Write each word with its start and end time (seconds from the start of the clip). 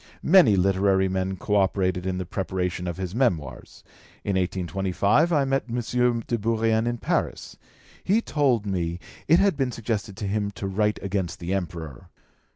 Many 0.23 0.55
literary 0.55 1.07
men 1.07 1.35
co 1.37 1.55
operated 1.57 2.07
in 2.07 2.17
the 2.17 2.25
preparation 2.25 2.87
of 2.87 2.97
his 2.97 3.13
Memoirs. 3.13 3.83
In 4.23 4.35
1825 4.35 5.31
I 5.31 5.45
met 5.45 5.65
M. 5.69 6.23
de 6.25 6.39
Bourrienne 6.39 6.87
in 6.87 6.97
Paris. 6.97 7.55
He 8.03 8.19
told 8.19 8.65
me 8.65 8.97
it 9.27 9.37
had 9.37 9.55
been 9.55 9.71
suggested 9.71 10.17
to 10.17 10.25
him 10.27 10.49
to 10.57 10.65
write 10.65 10.97
against 11.03 11.37
the 11.39 11.53
Emperor. 11.53 12.09